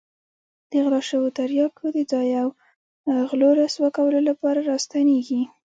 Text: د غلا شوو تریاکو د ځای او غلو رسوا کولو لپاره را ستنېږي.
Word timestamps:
د 0.69 0.71
غلا 0.83 1.01
شوو 1.09 1.33
تریاکو 1.37 1.85
د 1.95 1.97
ځای 2.11 2.29
او 2.41 2.47
غلو 3.29 3.49
رسوا 3.61 3.89
کولو 3.97 4.19
لپاره 4.29 4.59
را 4.69 4.77
ستنېږي. 4.85 5.41